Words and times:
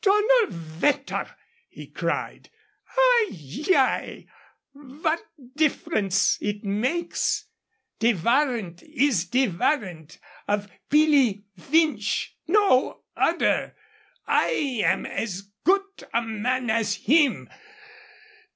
"Donner 0.03 0.47
vetter!" 0.49 1.35
he 1.69 1.85
cried. 1.85 2.49
"Ay, 2.97 3.27
yai. 3.33 4.25
Vhat 4.75 5.19
tifference 5.55 6.39
it 6.41 6.63
makes? 6.63 7.45
De 7.99 8.11
varrant 8.13 8.81
is 8.81 9.25
de 9.25 9.45
varrant 9.45 10.17
of 10.47 10.71
Pilly 10.89 11.43
Vinch; 11.55 12.33
no 12.47 13.03
odder 13.15 13.75
I 14.25 14.81
am 14.83 15.05
as 15.05 15.43
goot 15.63 16.01
a 16.11 16.23
man 16.23 16.71
as 16.71 16.95
him. 16.95 17.47